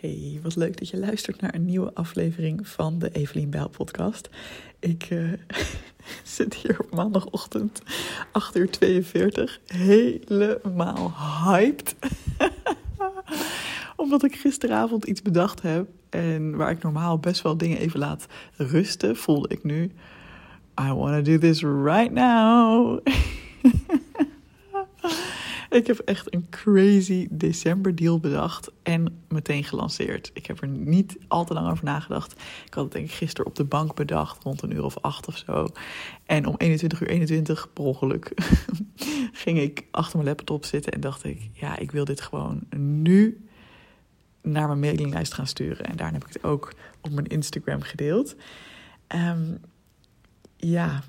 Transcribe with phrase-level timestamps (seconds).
[0.00, 4.28] Hey, wat leuk dat je luistert naar een nieuwe aflevering van de Evelien Bijl podcast.
[4.78, 5.32] Ik uh,
[6.24, 7.82] zit hier op maandagochtend,
[8.32, 11.12] 8 uur 42, helemaal
[11.44, 11.94] hyped.
[13.96, 18.26] Omdat ik gisteravond iets bedacht heb en waar ik normaal best wel dingen even laat
[18.56, 19.92] rusten, voelde ik nu...
[20.80, 22.98] I want to do this right now.
[25.76, 30.30] Ik heb echt een crazy december deal bedacht en meteen gelanceerd.
[30.34, 32.32] Ik heb er niet al te lang over nagedacht.
[32.66, 35.26] Ik had het denk ik gisteren op de bank bedacht, rond een uur of acht
[35.26, 35.66] of zo.
[36.24, 38.32] En om 21 uur 21, per ongeluk,
[39.42, 41.50] ging ik achter mijn laptop zitten en dacht ik...
[41.52, 43.46] ja, ik wil dit gewoon nu
[44.42, 45.86] naar mijn mailinglijst gaan sturen.
[45.86, 48.36] En daar heb ik het ook op mijn Instagram gedeeld.
[49.14, 49.60] Um,
[50.56, 51.02] ja,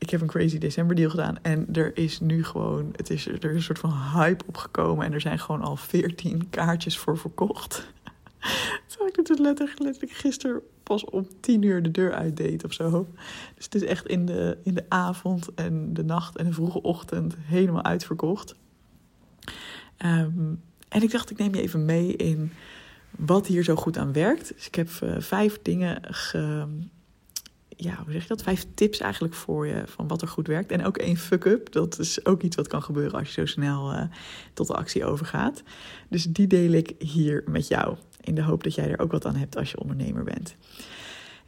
[0.00, 1.38] ik heb een crazy december deal gedaan.
[1.42, 5.06] En er is nu gewoon, het is, er is een soort van hype opgekomen.
[5.06, 7.86] En er zijn gewoon al 14 kaartjes voor verkocht.
[8.86, 13.06] Terwijl ik het letterlijk, letterlijk gisteren pas om 10 uur de deur uitdeed of zo.
[13.54, 16.82] Dus het is echt in de, in de avond en de nacht en de vroege
[16.82, 18.54] ochtend helemaal uitverkocht.
[20.04, 22.52] Um, en ik dacht, ik neem je even mee in
[23.10, 24.52] wat hier zo goed aan werkt.
[24.54, 26.66] Dus ik heb uh, vijf dingen ge,
[27.82, 28.42] ja, hoe zeg je dat?
[28.42, 30.72] Vijf tips eigenlijk voor je van wat er goed werkt.
[30.72, 31.72] En ook één fuck-up.
[31.72, 34.02] Dat is ook iets wat kan gebeuren als je zo snel uh,
[34.54, 35.62] tot de actie overgaat.
[36.08, 37.96] Dus die deel ik hier met jou.
[38.20, 40.56] In de hoop dat jij er ook wat aan hebt als je ondernemer bent.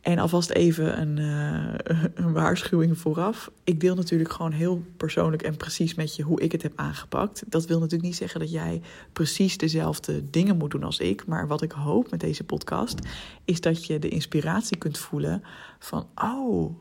[0.02, 1.74] En alvast even een, uh,
[2.24, 3.50] een, waarschuwing vooraf.
[3.64, 7.44] Ik deel natuurlijk gewoon heel persoonlijk en precies met je hoe ik het heb aangepakt.
[7.46, 8.80] Dat wil natuurlijk niet zeggen dat jij
[9.12, 11.26] precies dezelfde dingen moet doen als ik.
[11.26, 12.98] Maar wat ik hoop met deze podcast
[13.44, 15.42] is dat je de inspiratie kunt voelen
[15.78, 16.76] van: oh,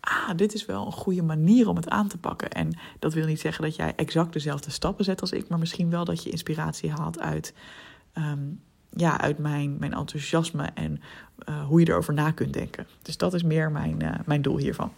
[0.00, 2.50] ah, dit is wel een goede manier om het aan te pakken.
[2.50, 5.90] En dat wil niet zeggen dat jij exact dezelfde stappen zet als ik, maar misschien
[5.90, 7.54] wel dat je inspiratie haalt uit.
[8.14, 8.60] Um,
[8.96, 11.00] ja, uit mijn, mijn enthousiasme en
[11.48, 12.86] uh, hoe je erover na kunt denken.
[13.02, 14.92] Dus dat is meer mijn, uh, mijn doel hiervan.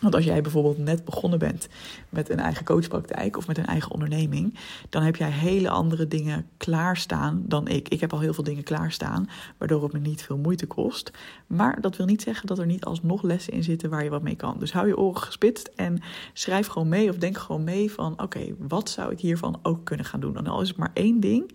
[0.00, 1.68] Want als jij bijvoorbeeld net begonnen bent
[2.08, 6.46] met een eigen coachpraktijk of met een eigen onderneming, dan heb jij hele andere dingen
[6.56, 7.88] klaarstaan dan ik.
[7.88, 9.28] Ik heb al heel veel dingen klaarstaan,
[9.58, 11.10] waardoor het me niet veel moeite kost.
[11.46, 14.22] Maar dat wil niet zeggen dat er niet alsnog lessen in zitten waar je wat
[14.22, 14.58] mee kan.
[14.58, 18.54] Dus hou je oren gespitst en schrijf gewoon mee of denk gewoon mee van: oké,
[18.58, 20.36] wat zou ik hiervan ook kunnen gaan doen?
[20.36, 21.52] En al is het maar één ding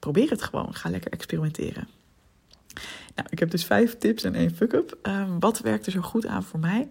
[0.00, 0.74] probeer het gewoon.
[0.74, 1.88] Ga lekker experimenteren.
[3.14, 4.98] Nou, ik heb dus vijf tips en één fuck-up.
[5.02, 6.88] Um, wat werkt er zo goed aan voor mij?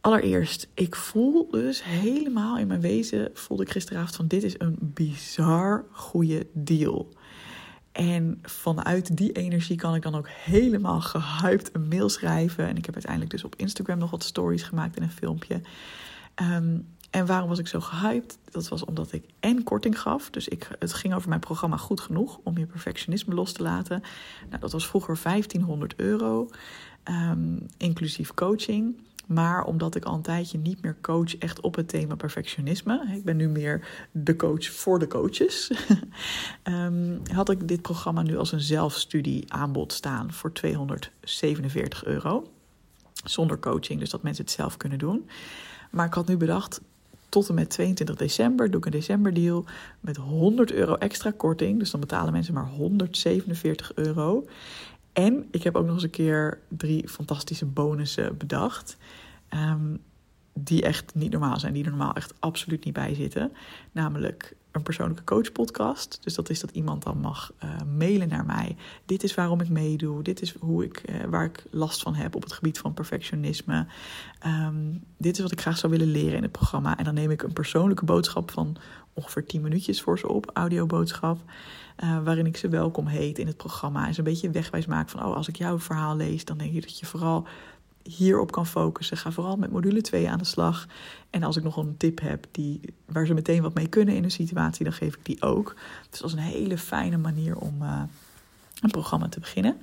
[0.00, 4.76] Allereerst, ik voel dus helemaal in mijn wezen, voelde ik gisteravond van dit is een
[4.80, 7.08] bizar goede deal.
[7.92, 12.68] En vanuit die energie kan ik dan ook helemaal gehyped een mail schrijven.
[12.68, 15.60] En ik heb uiteindelijk dus op Instagram nog wat stories gemaakt en een filmpje.
[16.42, 18.38] Um, en waarom was ik zo gehyped?
[18.50, 20.30] Dat was omdat ik en korting gaf.
[20.30, 24.02] Dus ik, het ging over mijn programma Goed Genoeg om je perfectionisme los te laten.
[24.48, 26.50] Nou, dat was vroeger 1500 euro,
[27.04, 28.96] um, inclusief coaching.
[29.26, 33.08] Maar omdat ik al een tijdje niet meer coach echt op het thema perfectionisme.
[33.14, 35.72] Ik ben nu meer de coach voor de coaches.
[36.64, 42.50] um, had ik dit programma nu als een zelfstudie aanbod staan voor 247 euro.
[43.24, 45.28] Zonder coaching, dus dat mensen het zelf kunnen doen.
[45.90, 46.80] Maar ik had nu bedacht,
[47.32, 49.64] tot en met 22 december doe ik een decemberdeal
[50.00, 51.78] met 100 euro extra korting.
[51.78, 54.46] Dus dan betalen mensen maar 147 euro.
[55.12, 58.96] En ik heb ook nog eens een keer drie fantastische bonussen bedacht.
[59.54, 60.00] Um,
[60.52, 63.52] die echt niet normaal zijn, die er normaal echt absoluut niet bij zitten.
[63.92, 66.18] Namelijk een persoonlijke coachpodcast.
[66.22, 68.76] Dus dat is dat iemand dan mag uh, mailen naar mij.
[69.06, 70.22] Dit is waarom ik meedoe.
[70.22, 73.86] Dit is hoe ik, uh, waar ik last van heb op het gebied van perfectionisme.
[74.46, 76.98] Um, dit is wat ik graag zou willen leren in het programma.
[76.98, 78.76] En dan neem ik een persoonlijke boodschap van
[79.12, 81.38] ongeveer 10 minuutjes voor ze op, audioboodschap.
[82.04, 84.06] Uh, waarin ik ze welkom heet in het programma.
[84.06, 86.72] En ze een beetje wegwijs maak van: oh, als ik jouw verhaal lees, dan denk
[86.72, 87.46] je dat je vooral
[88.02, 89.16] hierop kan focussen.
[89.16, 90.86] Ga vooral met module 2 aan de slag.
[91.30, 94.24] En als ik nog een tip heb die, waar ze meteen wat mee kunnen in
[94.24, 95.74] een situatie, dan geef ik die ook.
[96.10, 98.02] Dus dat is een hele fijne manier om uh,
[98.80, 99.76] een programma te beginnen.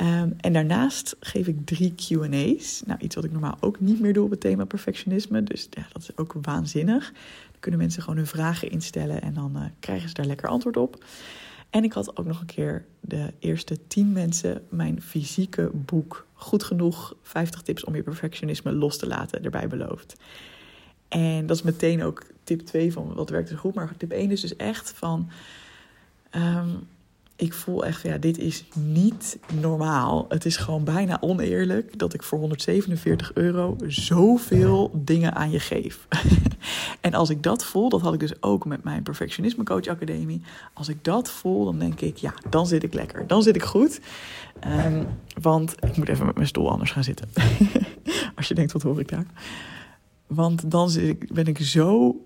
[0.00, 2.82] Um, en daarnaast geef ik drie QA's.
[2.86, 5.42] Nou, iets wat ik normaal ook niet meer doe op het thema perfectionisme.
[5.42, 7.04] Dus ja, dat is ook waanzinnig.
[7.50, 10.76] Dan kunnen mensen gewoon hun vragen instellen en dan uh, krijgen ze daar lekker antwoord
[10.76, 11.04] op.
[11.70, 16.62] En ik had ook nog een keer de eerste 10 mensen mijn fysieke boek Goed
[16.62, 20.16] genoeg 50 tips om je perfectionisme los te laten erbij beloofd.
[21.08, 23.74] En dat is meteen ook tip 2 van wat werkt er goed.
[23.74, 25.30] Maar tip 1 is dus echt van.
[26.34, 26.88] Um,
[27.38, 30.26] ik voel echt, ja, dit is niet normaal.
[30.28, 36.06] Het is gewoon bijna oneerlijk dat ik voor 147 euro zoveel dingen aan je geef.
[37.00, 40.42] en als ik dat voel, dat had ik dus ook met mijn Perfectionisme Coach Academie.
[40.74, 43.26] Als ik dat voel, dan denk ik, ja, dan zit ik lekker.
[43.26, 44.00] Dan zit ik goed.
[44.66, 45.06] Um,
[45.40, 47.28] want ik moet even met mijn stoel anders gaan zitten.
[48.36, 49.26] als je denkt, wat hoor ik daar?
[50.26, 52.16] Want dan zit ik, ben ik zo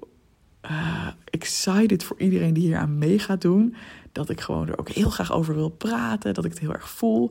[0.71, 3.75] uh, excited voor iedereen die hier aan mee gaat doen.
[4.13, 6.35] Dat ik gewoon er ook heel graag over wil praten.
[6.35, 7.31] Dat ik het heel erg voel.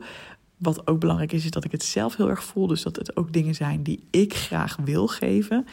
[0.62, 2.68] Wat ook belangrijk is, is dat ik het zelf heel erg voel.
[2.68, 5.66] Dus dat het ook dingen zijn die ik graag wil geven.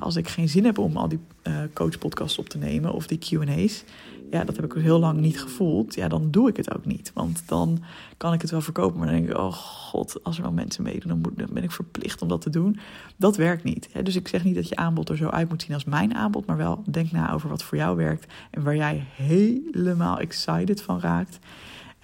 [0.00, 3.18] als ik geen zin heb om al die uh, coachpodcasts op te nemen of die
[3.18, 3.84] QA's,
[4.30, 5.94] ja, dat heb ik heel lang niet gevoeld.
[5.94, 7.10] Ja, dan doe ik het ook niet.
[7.14, 7.82] Want dan
[8.16, 8.98] kan ik het wel verkopen.
[8.98, 11.70] Maar dan denk ik, oh god, als er wel mensen meedoen, dan, moet, ben ik
[11.70, 12.78] verplicht om dat te doen.
[13.16, 13.88] Dat werkt niet.
[14.02, 16.46] Dus ik zeg niet dat je aanbod er zo uit moet zien als mijn aanbod.
[16.46, 18.32] Maar wel denk na over wat voor jou werkt.
[18.50, 21.38] En waar jij helemaal excited van raakt.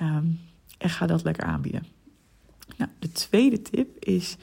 [0.03, 0.41] Um,
[0.79, 1.98] en ga dat lekker aanbieden.
[2.77, 4.37] Nou, de tweede tip is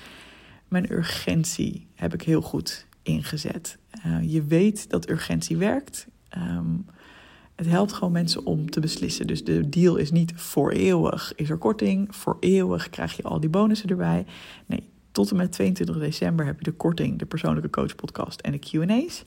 [0.67, 3.77] mijn urgentie heb ik heel goed ingezet.
[4.05, 6.07] Uh, je weet dat urgentie werkt.
[6.37, 6.85] Um,
[7.55, 9.27] het helpt gewoon mensen om te beslissen.
[9.27, 13.39] Dus de deal is niet voor eeuwig is er korting, voor eeuwig krijg je al
[13.39, 14.25] die bonussen erbij.
[14.65, 18.51] Nee, tot en met 22 december heb je de korting, de persoonlijke coach podcast en
[18.51, 19.23] de Q&A's.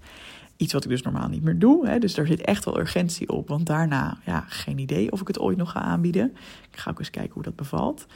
[0.56, 1.88] Iets wat ik dus normaal niet meer doe.
[1.88, 1.98] Hè.
[1.98, 3.48] Dus daar zit echt wel urgentie op.
[3.48, 6.36] Want daarna, ja, geen idee of ik het ooit nog ga aanbieden.
[6.70, 8.06] Ik ga ook eens kijken hoe dat bevalt.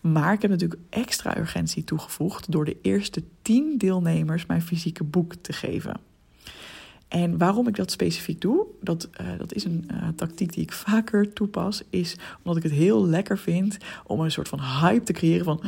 [0.00, 5.34] Maar ik heb natuurlijk extra urgentie toegevoegd door de eerste 10 deelnemers mijn fysieke boek
[5.34, 6.00] te geven.
[7.08, 10.72] En waarom ik dat specifiek doe, dat, uh, dat is een uh, tactiek die ik
[10.72, 15.12] vaker toepas, is omdat ik het heel lekker vind om een soort van hype te
[15.12, 15.62] creëren van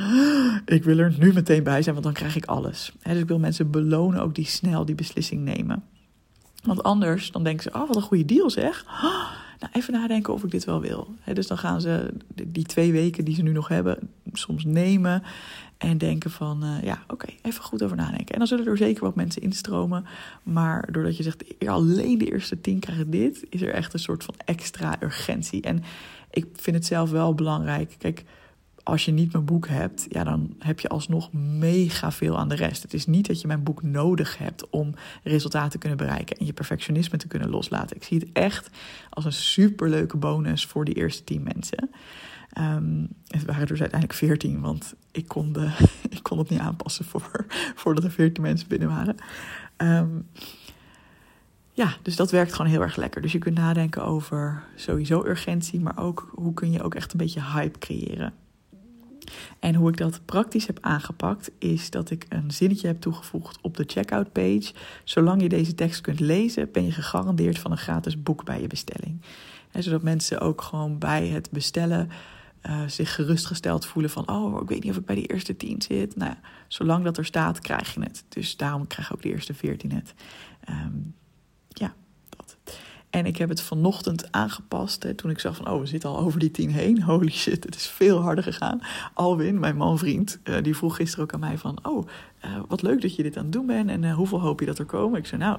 [0.64, 2.92] ik wil er nu meteen bij zijn, want dan krijg ik alles.
[3.02, 5.84] dus ik wil mensen belonen ook die snel die beslissing nemen.
[6.62, 8.84] Want anders dan denken ze, oh wat een goede deal zeg.
[9.62, 11.14] Nou, even nadenken of ik dit wel wil.
[11.32, 12.14] dus dan gaan ze
[12.44, 13.98] die twee weken die ze nu nog hebben
[14.32, 15.22] soms nemen
[15.78, 18.32] en denken van, uh, ja, oké, even goed over nadenken.
[18.32, 20.04] En dan zullen er zeker wat mensen instromen.
[20.42, 24.24] Maar doordat je zegt, alleen de eerste tien krijgen dit, is er echt een soort
[24.24, 25.62] van extra urgentie.
[25.62, 25.82] En
[26.30, 27.94] ik vind het zelf wel belangrijk.
[27.98, 28.24] Kijk,
[28.82, 32.54] als je niet mijn boek hebt, ja, dan heb je alsnog mega veel aan de
[32.54, 32.82] rest.
[32.82, 36.46] Het is niet dat je mijn boek nodig hebt om resultaten te kunnen bereiken en
[36.46, 37.96] je perfectionisme te kunnen loslaten.
[37.96, 38.70] Ik zie het echt
[39.10, 41.90] als een superleuke bonus voor die eerste tien mensen.
[42.58, 45.70] Um, het waren dus uiteindelijk veertien, want ik kon, de,
[46.16, 49.16] ik kon het niet aanpassen voor, voordat er veertien mensen binnen waren.
[49.76, 50.26] Um,
[51.72, 53.22] ja, dus dat werkt gewoon heel erg lekker.
[53.22, 57.18] Dus je kunt nadenken over sowieso urgentie, maar ook hoe kun je ook echt een
[57.18, 58.32] beetje hype creëren.
[59.58, 63.76] En hoe ik dat praktisch heb aangepakt, is dat ik een zinnetje heb toegevoegd op
[63.76, 64.72] de checkout page.
[65.04, 68.66] Zolang je deze tekst kunt lezen, ben je gegarandeerd van een gratis boek bij je
[68.66, 69.20] bestelling.
[69.70, 72.08] En zodat mensen ook gewoon bij het bestellen
[72.66, 75.82] uh, zich gerustgesteld voelen van, oh, ik weet niet of ik bij die eerste tien
[75.82, 76.16] zit.
[76.16, 76.34] Nou,
[76.68, 78.24] zolang dat er staat, krijg je het.
[78.28, 80.14] Dus daarom krijg ik ook de eerste veertien het.
[80.68, 81.14] Um,
[81.68, 81.94] ja,
[82.28, 82.56] dat.
[83.12, 85.02] En ik heb het vanochtend aangepast.
[85.02, 87.02] Hè, toen ik zag van, oh, we zitten al over die tien heen.
[87.12, 88.80] Holy shit, het is veel harder gegaan.
[89.14, 91.78] Alwin, mijn man-vriend, uh, die vroeg gisteren ook aan mij van...
[91.82, 92.06] oh,
[92.44, 94.66] uh, wat leuk dat je dit aan het doen bent en uh, hoeveel hoop je
[94.66, 95.18] dat er komen?
[95.18, 95.58] Ik zei, nou,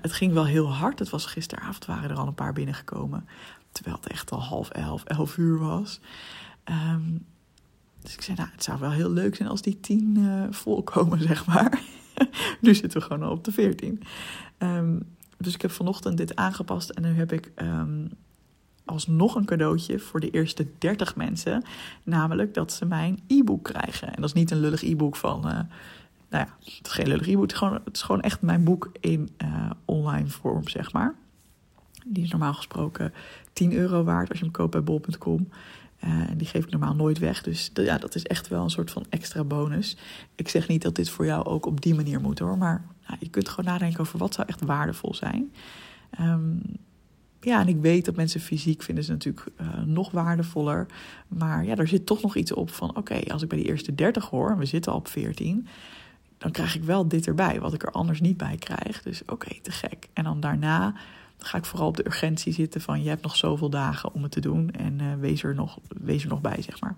[0.00, 0.98] het ging wel heel hard.
[0.98, 3.28] Het was gisteravond, waren er al een paar binnengekomen.
[3.72, 6.00] Terwijl het echt al half elf, elf uur was.
[6.64, 7.26] Um,
[8.00, 11.46] dus ik zei, nou, het zou wel heel leuk zijn als die tien volkomen, zeg
[11.46, 11.80] maar.
[12.60, 14.02] nu zitten we gewoon al op de veertien.
[14.58, 15.02] Um,
[15.42, 18.10] dus ik heb vanochtend dit aangepast en nu heb ik um,
[18.84, 21.64] alsnog een cadeautje voor de eerste 30 mensen.
[22.02, 24.08] Namelijk dat ze mijn e-book krijgen.
[24.08, 25.38] En dat is niet een lullig e-book van.
[25.38, 25.52] Uh,
[26.30, 27.50] nou ja, het is geen lullig e-book.
[27.50, 31.14] Het, het, is gewoon echt mijn boek in uh, online vorm, zeg maar.
[32.04, 33.12] Die is normaal gesproken
[33.52, 35.48] 10 euro waard als je hem koopt bij bol.com.
[36.04, 37.42] Uh, en die geef ik normaal nooit weg.
[37.42, 39.96] Dus ja, dat is echt wel een soort van extra bonus.
[40.34, 42.58] Ik zeg niet dat dit voor jou ook op die manier moet hoor.
[42.58, 45.52] Maar nou, je kunt gewoon nadenken over wat zou echt waardevol zijn.
[46.20, 46.60] Um,
[47.40, 50.86] ja, en ik weet dat mensen fysiek vinden ze natuurlijk uh, nog waardevoller.
[51.28, 52.96] Maar ja, er zit toch nog iets op van...
[52.96, 55.66] oké, als ik bij die eerste 30 hoor en we zitten al op 14...
[56.38, 59.02] dan krijg ik wel dit erbij, wat ik er anders niet bij krijg.
[59.02, 60.08] Dus oké, te gek.
[60.12, 60.94] En dan daarna
[61.44, 64.32] ga ik vooral op de urgentie zitten van je hebt nog zoveel dagen om het
[64.32, 66.96] te doen en uh, wees, er nog, wees er nog bij, zeg maar.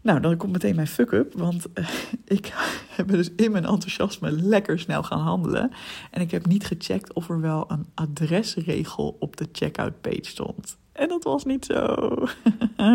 [0.00, 1.88] Nou, dan komt meteen mijn fuck-up, want uh,
[2.38, 2.52] ik
[2.88, 5.70] heb dus in mijn enthousiasme lekker snel gaan handelen.
[6.10, 10.76] En ik heb niet gecheckt of er wel een adresregel op de checkout page stond.
[10.92, 11.84] En dat was niet zo.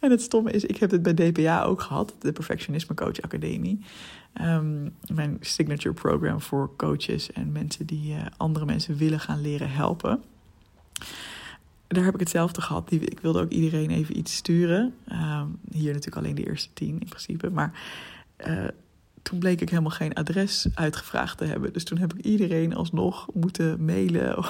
[0.00, 3.84] en het stomme is, ik heb het bij DPA ook gehad, de Perfectionisme Coach Academie.
[4.34, 9.70] Um, mijn signature program voor coaches en mensen die uh, andere mensen willen gaan leren
[9.70, 10.22] helpen.
[11.86, 12.92] Daar heb ik hetzelfde gehad.
[12.92, 14.94] Ik wilde ook iedereen even iets sturen.
[15.12, 17.50] Um, hier natuurlijk alleen de eerste tien in principe.
[17.50, 17.72] Maar
[18.46, 18.64] uh,
[19.22, 21.72] toen bleek ik helemaal geen adres uitgevraagd te hebben.
[21.72, 24.44] Dus toen heb ik iedereen alsnog moeten mailen.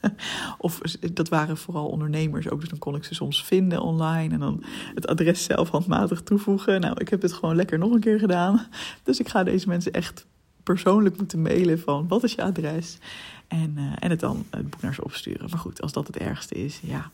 [0.58, 0.80] of
[1.12, 2.60] dat waren vooral ondernemers ook.
[2.60, 4.34] Dus dan kon ik ze soms vinden online.
[4.34, 4.62] En dan
[4.94, 6.80] het adres zelf handmatig toevoegen.
[6.80, 8.66] Nou, ik heb het gewoon lekker nog een keer gedaan.
[9.02, 10.26] Dus ik ga deze mensen echt
[10.62, 12.98] persoonlijk moeten mailen van wat is je adres?
[13.48, 15.50] En, uh, en het dan het boek naar ze opsturen.
[15.50, 17.10] Maar goed, als dat het ergste is, ja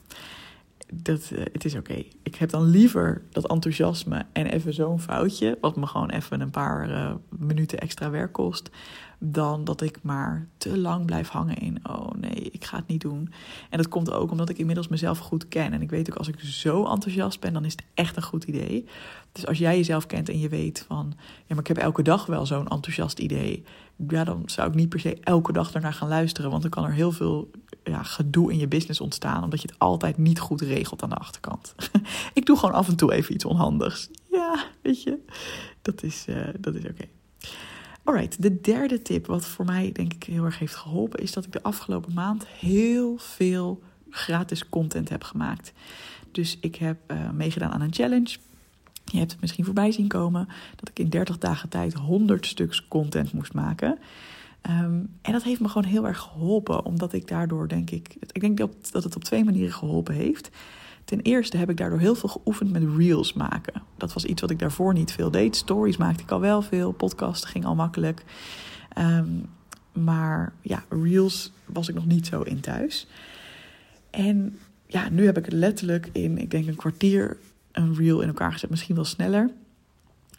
[0.93, 2.05] dat, uh, het is oké.
[2.23, 6.51] Ik heb dan liever dat enthousiasme en even zo'n foutje, wat me gewoon even een
[6.51, 8.71] paar uh, minuten extra werk kost,
[9.19, 13.01] dan dat ik maar te lang blijf hangen in, oh nee, ik ga het niet
[13.01, 13.33] doen.
[13.71, 15.73] En dat komt ook omdat ik inmiddels mezelf goed ken.
[15.73, 18.45] En ik weet ook als ik zo enthousiast ben, dan is het echt een goed
[18.45, 18.85] idee.
[19.33, 22.27] Dus als jij jezelf kent en je weet van, ja, maar ik heb elke dag
[22.27, 23.65] wel zo'n enthousiast idee.
[24.09, 26.51] Ja, dan zou ik niet per se elke dag ernaar gaan luisteren.
[26.51, 27.51] Want dan kan er heel veel
[27.85, 29.45] ja, gedoe in je business ontstaan.
[29.45, 31.75] Omdat je het altijd niet goed regelt aan de achterkant.
[32.35, 34.11] ik doe gewoon af en toe even iets onhandigs.
[34.31, 35.19] Ja, weet je,
[35.83, 36.91] dat is, uh, dat is oké.
[36.91, 37.11] Okay.
[38.07, 41.45] Alright, de derde tip, wat voor mij denk ik heel erg heeft geholpen, is dat
[41.45, 45.73] ik de afgelopen maand heel veel gratis content heb gemaakt.
[46.31, 48.37] Dus ik heb uh, meegedaan aan een challenge.
[49.05, 52.89] Je hebt het misschien voorbij zien komen dat ik in 30 dagen tijd 100 stuks
[52.89, 53.99] content moest maken.
[54.71, 58.41] Um, en dat heeft me gewoon heel erg geholpen, omdat ik daardoor denk ik, ik
[58.41, 60.51] denk dat, dat het op twee manieren geholpen heeft.
[61.07, 63.83] Ten eerste heb ik daardoor heel veel geoefend met reels maken.
[63.97, 65.57] Dat was iets wat ik daarvoor niet veel deed.
[65.57, 68.25] Stories maakte ik al wel veel, podcast ging al makkelijk.
[68.99, 69.49] Um,
[69.93, 73.07] maar ja, reels was ik nog niet zo in thuis.
[74.11, 77.37] En ja, nu heb ik letterlijk in, ik denk een kwartier,
[77.73, 78.71] een reel in elkaar gezet.
[78.71, 79.51] Misschien wel sneller.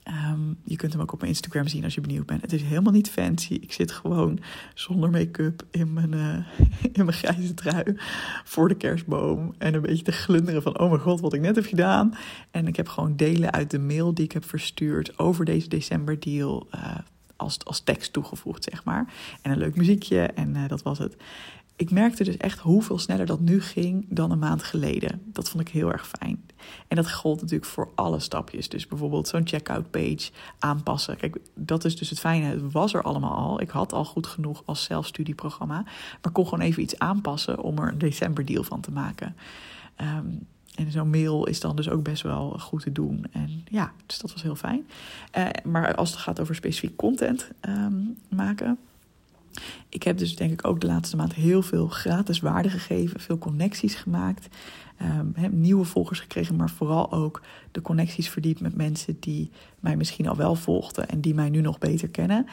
[0.09, 2.41] Um, je kunt hem ook op mijn Instagram zien als je benieuwd bent.
[2.41, 3.53] Het is helemaal niet fancy.
[3.53, 4.39] Ik zit gewoon
[4.73, 6.37] zonder make-up in mijn, uh,
[6.97, 7.97] in mijn grijze trui
[8.43, 9.55] voor de kerstboom.
[9.57, 12.13] En een beetje te glunderen van, oh mijn god, wat ik net heb gedaan.
[12.51, 16.67] En ik heb gewoon delen uit de mail die ik heb verstuurd over deze decemberdeal...
[16.75, 16.95] Uh,
[17.35, 19.13] als, als tekst toegevoegd, zeg maar.
[19.41, 21.15] En een leuk muziekje en uh, dat was het
[21.77, 25.21] ik merkte dus echt hoeveel sneller dat nu ging dan een maand geleden.
[25.25, 26.45] Dat vond ik heel erg fijn.
[26.87, 28.69] En dat gold natuurlijk voor alle stapjes.
[28.69, 30.29] Dus bijvoorbeeld zo'n checkout page
[30.59, 31.17] aanpassen.
[31.17, 32.45] Kijk, dat is dus het fijne.
[32.45, 33.61] Het was er allemaal al.
[33.61, 35.83] Ik had al goed genoeg als zelfstudieprogramma.
[36.21, 39.35] Maar kon gewoon even iets aanpassen om er een decemberdeal van te maken.
[40.01, 43.25] Um, en zo'n mail is dan dus ook best wel goed te doen.
[43.31, 44.87] En ja, dus dat was heel fijn.
[45.37, 48.77] Uh, maar als het gaat over specifiek content um, maken
[49.89, 53.37] ik heb dus denk ik ook de laatste maand heel veel gratis waarde gegeven, veel
[53.37, 54.47] connecties gemaakt,
[55.33, 60.27] heb nieuwe volgers gekregen, maar vooral ook de connecties verdiept met mensen die mij misschien
[60.27, 62.47] al wel volgden en die mij nu nog beter kennen.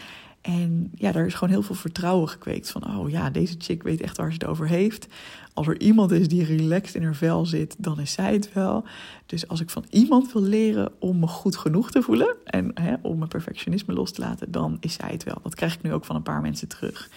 [0.44, 2.70] En ja, daar is gewoon heel veel vertrouwen gekweekt.
[2.70, 5.06] Van, oh ja, deze chick weet echt waar ze het over heeft.
[5.52, 8.84] Als er iemand is die relaxed in haar vel zit, dan is zij het wel.
[9.26, 12.36] Dus als ik van iemand wil leren om me goed genoeg te voelen...
[12.44, 15.38] en hè, om mijn perfectionisme los te laten, dan is zij het wel.
[15.42, 17.10] Dat krijg ik nu ook van een paar mensen terug.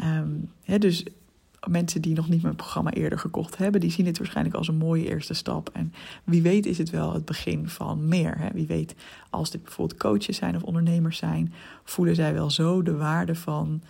[0.00, 1.04] Um, hè, dus
[1.68, 4.76] mensen die nog niet mijn programma eerder gekocht hebben, die zien het waarschijnlijk als een
[4.76, 5.70] mooie eerste stap.
[5.72, 5.92] En
[6.24, 8.38] wie weet is het wel het begin van meer.
[8.38, 8.48] Hè?
[8.52, 8.94] Wie weet,
[9.30, 11.52] als dit bijvoorbeeld coaches zijn of ondernemers zijn,
[11.84, 13.82] voelen zij wel zo de waarde van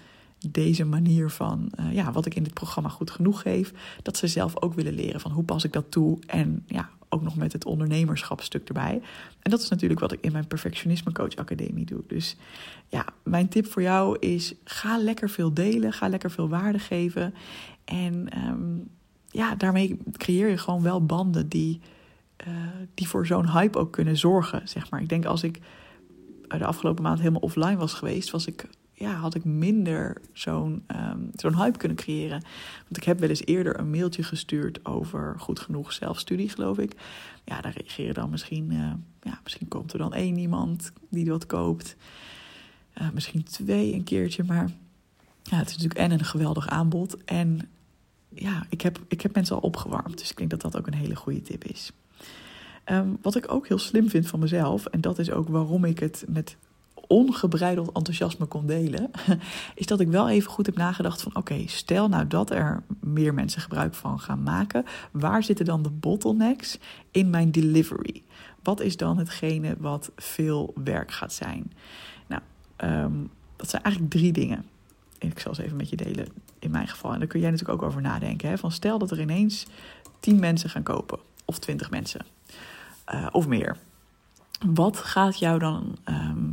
[0.46, 4.26] deze manier van uh, ja, wat ik in dit programma goed genoeg geef, dat ze
[4.26, 7.52] zelf ook willen leren van hoe pas ik dat toe en ja, ook nog met
[7.52, 9.02] het ondernemerschapstuk erbij.
[9.42, 12.02] En dat is natuurlijk wat ik in mijn Perfectionisme Coach Academie doe.
[12.06, 12.36] Dus
[12.88, 17.34] ja, mijn tip voor jou is: ga lekker veel delen, ga lekker veel waarde geven.
[17.84, 18.88] En um,
[19.30, 21.80] ja, daarmee creëer je gewoon wel banden die,
[22.46, 22.54] uh,
[22.94, 24.68] die voor zo'n hype ook kunnen zorgen.
[24.68, 25.00] Zeg maar.
[25.00, 25.60] Ik denk als ik
[26.48, 28.68] de afgelopen maand helemaal offline was geweest, was ik
[28.98, 32.40] ja, had ik minder zo'n um, zo'n hype kunnen creëren.
[32.82, 36.92] Want ik heb wel eens eerder een mailtje gestuurd over goed genoeg zelfstudie, geloof ik.
[37.44, 41.46] Ja, daar reageren dan misschien, uh, ja, misschien komt er dan één iemand die dat
[41.46, 41.96] koopt.
[43.00, 44.70] Uh, misschien twee een keertje, maar
[45.42, 47.24] ja, het is natuurlijk en een geweldig aanbod.
[47.24, 47.68] En
[48.28, 50.18] ja, ik heb, ik heb mensen al opgewarmd.
[50.18, 51.92] Dus ik denk dat dat ook een hele goede tip is.
[52.86, 55.98] Um, wat ik ook heel slim vind van mezelf, en dat is ook waarom ik
[55.98, 56.56] het met
[57.08, 59.10] ongebreideld enthousiasme kon delen,
[59.74, 63.34] is dat ik wel even goed heb nagedacht van oké, stel nou dat er meer
[63.34, 66.78] mensen gebruik van gaan maken, waar zitten dan de bottlenecks
[67.10, 68.22] in mijn delivery?
[68.62, 71.72] Wat is dan hetgene wat veel werk gaat zijn?
[72.26, 72.42] Nou,
[72.76, 74.64] um, dat zijn eigenlijk drie dingen.
[75.18, 76.26] Ik zal ze even met je delen
[76.58, 77.12] in mijn geval.
[77.12, 78.48] En daar kun jij natuurlijk ook over nadenken.
[78.48, 78.58] Hè?
[78.58, 79.66] Van stel dat er ineens
[80.20, 82.20] tien mensen gaan kopen, of twintig mensen,
[83.14, 83.76] uh, of meer.
[84.66, 86.47] Wat gaat jou dan um,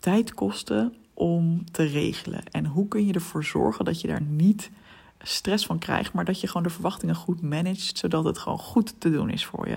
[0.00, 2.42] tijd kosten om te regelen?
[2.50, 4.70] En hoe kun je ervoor zorgen dat je daar niet
[5.22, 8.94] stress van krijgt, maar dat je gewoon de verwachtingen goed managt, zodat het gewoon goed
[8.98, 9.76] te doen is voor je?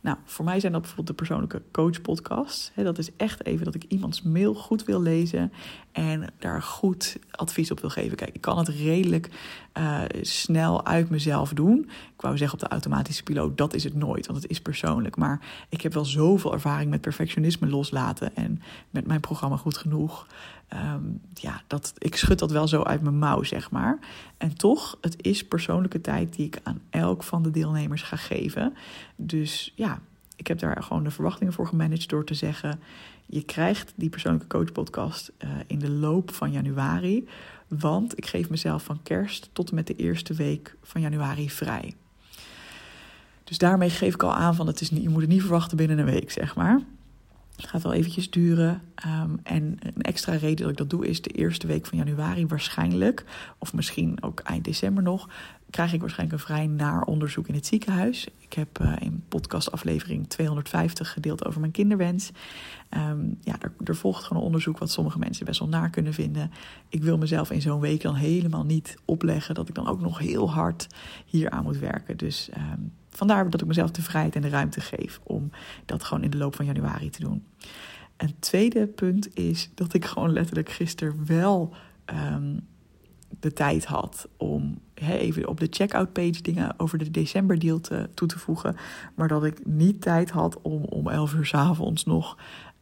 [0.00, 2.72] Nou, voor mij zijn dat bijvoorbeeld de persoonlijke coach podcasts.
[2.74, 5.52] dat is echt even dat ik iemands mail goed wil lezen
[5.92, 8.16] en daar goed advies op wil geven.
[8.16, 9.30] Kijk, ik kan het redelijk
[9.78, 11.78] uh, snel uit mezelf doen.
[12.14, 15.16] Ik wou zeggen op de automatische piloot, dat is het nooit, want het is persoonlijk.
[15.16, 20.26] Maar ik heb wel zoveel ervaring met perfectionisme loslaten en met mijn programma Goed Genoeg.
[20.74, 23.98] Um, ja, dat, ik schud dat wel zo uit mijn mouw, zeg maar.
[24.36, 28.74] En toch, het is persoonlijke tijd die ik aan elk van de deelnemers ga geven.
[29.16, 30.00] Dus ja,
[30.36, 32.80] ik heb daar gewoon de verwachtingen voor gemanaged door te zeggen:
[33.26, 37.28] je krijgt die persoonlijke coachpodcast uh, in de loop van januari.
[37.68, 41.94] Want ik geef mezelf van kerst tot en met de eerste week van januari vrij.
[43.44, 45.76] Dus daarmee geef ik al aan van het is niet, je moet het niet verwachten
[45.76, 46.80] binnen een week, zeg maar.
[47.60, 48.82] Het gaat wel eventjes duren.
[49.06, 52.46] Um, en een extra reden dat ik dat doe is de eerste week van januari
[52.46, 53.24] waarschijnlijk,
[53.58, 55.28] of misschien ook eind december nog,
[55.70, 58.26] krijg ik waarschijnlijk een vrij naar onderzoek in het ziekenhuis.
[58.38, 62.30] Ik heb uh, in podcastaflevering 250 gedeeld over mijn kinderwens.
[62.90, 66.50] Um, ja, er, volgt gewoon een onderzoek wat sommige mensen best wel naar kunnen vinden.
[66.88, 70.18] Ik wil mezelf in zo'n week dan helemaal niet opleggen dat ik dan ook nog
[70.18, 70.86] heel hard
[71.26, 72.16] hier aan moet werken.
[72.16, 75.50] Dus um, vandaar dat ik mezelf de vrijheid en de ruimte geef om
[75.84, 77.44] dat gewoon in de loop van januari te doen.
[78.16, 81.74] Een tweede punt is dat ik gewoon letterlijk gisteren wel
[82.06, 82.66] um,
[83.40, 88.28] de tijd had om even op de checkout page dingen over de decemberdeal te, toe
[88.28, 88.76] te voegen.
[89.14, 92.36] Maar dat ik niet tijd had om om 11 uur s avonds nog,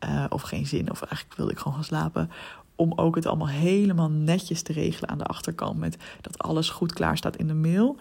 [0.04, 2.30] uh, of geen zin, of eigenlijk wilde ik gewoon gaan slapen.
[2.74, 5.78] Om ook het allemaal helemaal netjes te regelen aan de achterkant.
[5.78, 7.96] Met dat alles goed klaar staat in de mail.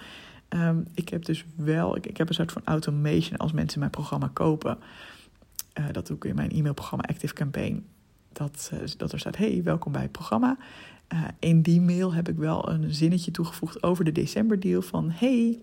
[0.55, 3.91] Um, ik heb dus wel, ik, ik, heb een soort van automation als mensen mijn
[3.91, 4.77] programma kopen.
[5.79, 7.85] Uh, dat doe ik in mijn e-mailprogramma Active Campaign.
[8.31, 10.57] Dat, uh, dat er staat: Hey, welkom bij het programma.
[11.13, 14.81] Uh, in die mail heb ik wel een zinnetje toegevoegd over de decemberdeal.
[14.81, 15.59] Van hey,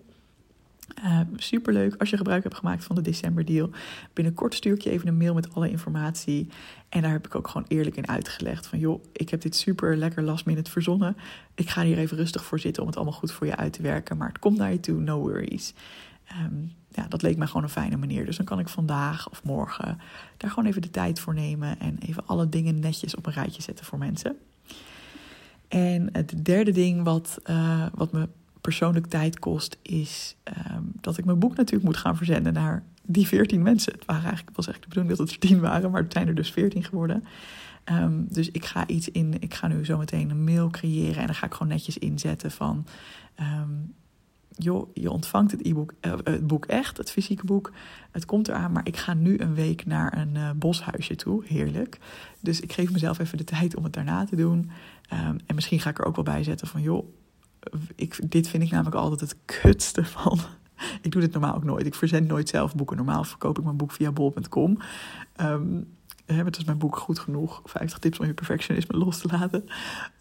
[1.03, 3.69] uh, superleuk als je gebruik hebt gemaakt van de decemberdeal.
[4.13, 6.49] Binnenkort stuur ik je even een mail met alle informatie.
[6.89, 8.67] En daar heb ik ook gewoon eerlijk in uitgelegd.
[8.67, 11.17] Van joh, ik heb dit super lekker last minute verzonnen.
[11.55, 13.81] Ik ga hier even rustig voor zitten om het allemaal goed voor je uit te
[13.81, 14.17] werken.
[14.17, 15.73] Maar het komt naar je toe, no worries.
[16.45, 18.25] Um, ja, dat leek mij gewoon een fijne manier.
[18.25, 19.99] Dus dan kan ik vandaag of morgen
[20.37, 21.79] daar gewoon even de tijd voor nemen.
[21.79, 24.37] En even alle dingen netjes op een rijtje zetten voor mensen.
[25.67, 28.27] En het derde ding wat, uh, wat me
[28.63, 30.35] persoonlijk tijd kost, is
[30.75, 33.93] um, dat ik mijn boek natuurlijk moet gaan verzenden naar die veertien mensen.
[33.93, 36.27] Het waren eigenlijk, was eigenlijk de bedoeling dat het er tien waren, maar het zijn
[36.27, 37.23] er dus veertien geworden.
[37.91, 41.25] Um, dus ik ga iets in, ik ga nu zo meteen een mail creëren en
[41.25, 42.85] dan ga ik gewoon netjes inzetten van.
[43.39, 43.93] Um,
[44.57, 47.71] joh, je ontvangt het e-book, uh, het boek echt, het fysieke boek.
[48.11, 51.43] Het komt eraan, maar ik ga nu een week naar een uh, boshuisje toe.
[51.45, 51.99] Heerlijk.
[52.39, 54.71] Dus ik geef mezelf even de tijd om het daarna te doen.
[55.45, 57.05] En misschien ga ik er ook wel bij zetten van, joh,
[57.95, 60.39] ik, dit vind ik namelijk altijd het kutste van.
[61.01, 61.85] ik doe dit normaal ook nooit.
[61.85, 62.97] Ik verzend nooit zelf boeken.
[62.97, 64.77] Normaal verkoop ik mijn boek via bol.com.
[65.41, 65.87] Um,
[66.25, 67.61] het is mijn boek goed genoeg.
[67.65, 69.65] 50 tips om je perfectionisme los te laten.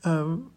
[0.07, 0.51] Um,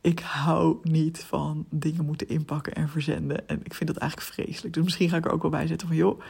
[0.00, 3.48] ik hou niet van dingen moeten inpakken en verzenden.
[3.48, 4.74] En ik vind dat eigenlijk vreselijk.
[4.74, 5.96] Dus misschien ga ik er ook wel bij zetten van...
[5.96, 6.20] joh,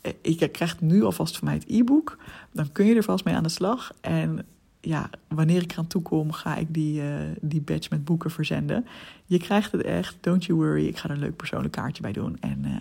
[0.00, 2.18] eh, ik krijg nu alvast van mij het e-book.
[2.52, 3.92] Dan kun je er vast mee aan de slag.
[4.00, 4.46] En
[4.80, 8.86] ja, wanneer ik eraan toe kom, ga ik die, uh, die badge met boeken verzenden.
[9.26, 10.86] Je krijgt het echt, don't you worry.
[10.86, 12.36] Ik ga er een leuk persoonlijk kaartje bij doen.
[12.40, 12.74] En uh,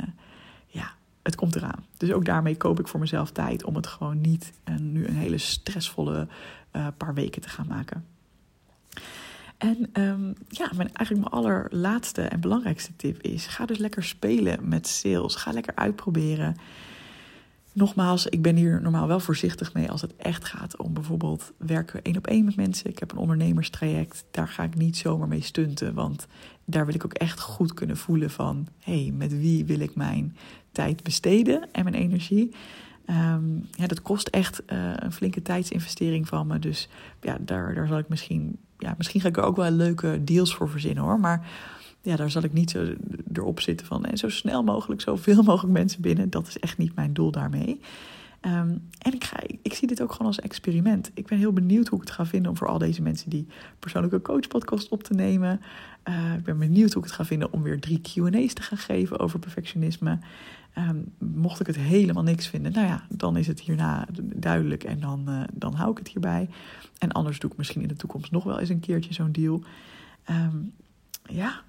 [0.68, 0.92] ja,
[1.24, 1.86] het komt eraan.
[1.98, 3.64] Dus ook daarmee koop ik voor mezelf tijd...
[3.64, 6.28] om het gewoon niet en nu een hele stressvolle
[6.98, 8.06] paar weken te gaan maken.
[9.58, 14.68] En um, ja, mijn, eigenlijk mijn allerlaatste en belangrijkste tip is: ga dus lekker spelen
[14.68, 15.36] met sales.
[15.36, 16.56] Ga lekker uitproberen.
[17.78, 22.02] Nogmaals, ik ben hier normaal wel voorzichtig mee als het echt gaat om bijvoorbeeld werken
[22.02, 22.90] één op één met mensen.
[22.90, 26.28] Ik heb een ondernemerstraject, daar ga ik niet zomaar mee stunten, want
[26.66, 29.96] daar wil ik ook echt goed kunnen voelen van, hé, hey, met wie wil ik
[29.96, 30.38] mijn
[30.72, 32.56] tijd besteden en mijn energie.
[33.10, 36.60] Um, ja, dat kost echt uh, een flinke tijdsinvestering van me.
[36.60, 36.90] Dus
[37.22, 40.56] ja, daar, daar zal ik misschien ja, misschien ga ik er ook wel leuke deals
[40.56, 41.20] voor verzinnen hoor.
[41.20, 41.48] Maar
[42.08, 42.94] ja, daar zal ik niet zo
[43.34, 46.30] erop zitten van en zo snel mogelijk, zoveel mogelijk mensen binnen.
[46.30, 47.80] Dat is echt niet mijn doel daarmee.
[48.42, 51.12] Um, en ik, ga, ik zie dit ook gewoon als experiment.
[51.14, 53.48] Ik ben heel benieuwd hoe ik het ga vinden om voor al deze mensen die
[53.80, 55.62] persoonlijke coachpodcast op te nemen.
[56.10, 58.78] Uh, ik ben benieuwd hoe ik het ga vinden om weer drie QA's te gaan
[58.78, 60.20] geven over perfectionisme.
[60.78, 65.00] Um, mocht ik het helemaal niks vinden, nou ja, dan is het hierna duidelijk en
[65.00, 66.50] dan, uh, dan hou ik het hierbij.
[66.98, 69.64] En anders doe ik misschien in de toekomst nog wel eens een keertje zo'n deal.
[70.30, 70.74] Um,
[71.30, 71.62] ja,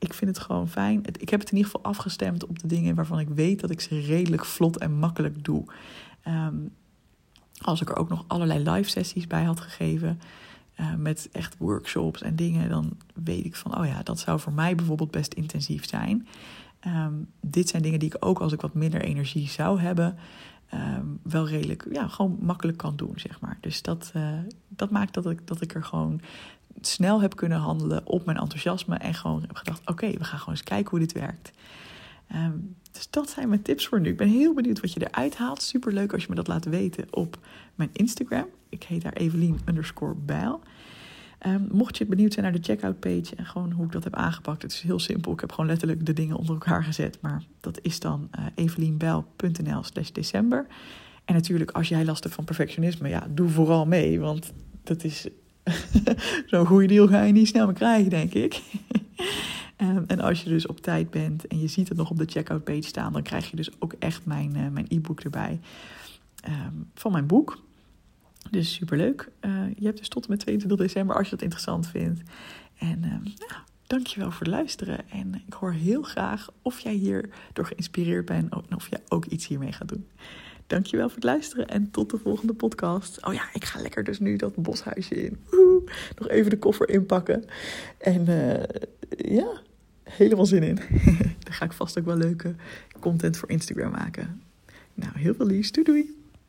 [0.00, 1.02] ik vind het gewoon fijn.
[1.18, 3.80] Ik heb het in ieder geval afgestemd op de dingen waarvan ik weet dat ik
[3.80, 5.64] ze redelijk vlot en makkelijk doe.
[6.26, 6.72] Um,
[7.60, 10.20] als ik er ook nog allerlei live sessies bij had gegeven,
[10.80, 14.52] uh, met echt workshops en dingen, dan weet ik van, oh ja, dat zou voor
[14.52, 16.28] mij bijvoorbeeld best intensief zijn.
[16.80, 20.16] Ehm, dit zijn dingen die ik ook als ik wat minder energie zou hebben,
[20.68, 23.58] ehm, wel redelijk, ja, gewoon makkelijk kan doen, zeg maar.
[23.60, 26.20] Dus dat, uh, dat maakt dat ik, dat ik er gewoon
[26.80, 30.54] snel heb kunnen handelen op mijn enthousiasme en gewoon heb gedacht: oké, we gaan gewoon
[30.54, 31.52] eens kijken hoe dit werkt.
[32.34, 34.08] Um, dus dat zijn mijn tips voor nu.
[34.08, 35.62] Ik ben heel benieuwd wat je eruit haalt.
[35.62, 37.38] Super leuk als je me dat laat weten op
[37.74, 38.46] mijn Instagram.
[38.68, 40.60] Ik heet daar Evelien underscore Bijl.
[41.46, 44.14] Um, mocht je benieuwd zijn naar de checkout page en gewoon hoe ik dat heb
[44.14, 45.32] aangepakt, het is heel simpel.
[45.32, 47.18] Ik heb gewoon letterlijk de dingen onder elkaar gezet.
[47.20, 50.66] Maar dat is dan uh, evelienbijl.nl slash december.
[51.24, 54.20] En natuurlijk, als jij last hebt van perfectionisme, ja, doe vooral mee.
[54.20, 55.26] Want dat is
[56.46, 58.62] zo'n goede deal ga je niet snel meer krijgen, denk ik.
[59.76, 62.26] um, en als je dus op tijd bent en je ziet het nog op de
[62.26, 65.60] checkout page staan, dan krijg je dus ook echt mijn, uh, mijn e-book erbij.
[66.48, 67.62] Um, van mijn boek.
[68.50, 69.30] Dus superleuk.
[69.40, 72.20] Uh, je hebt dus tot en met 22 december als je dat interessant vindt.
[72.78, 75.10] En uh, ja, dankjewel voor het luisteren.
[75.10, 79.46] En ik hoor heel graag of jij hierdoor geïnspireerd bent en of jij ook iets
[79.46, 80.06] hiermee gaat doen.
[80.70, 83.26] Dankjewel voor het luisteren en tot de volgende podcast.
[83.26, 85.38] Oh ja, ik ga lekker dus nu dat boshuisje in.
[86.18, 87.44] Nog even de koffer inpakken.
[87.98, 88.62] En uh,
[89.36, 89.60] ja,
[90.02, 90.74] helemaal zin in.
[91.44, 92.54] Daar ga ik vast ook wel leuke
[93.00, 94.42] content voor Instagram maken.
[94.94, 95.72] Nou, heel veel liefs.
[95.72, 96.19] Doei doei.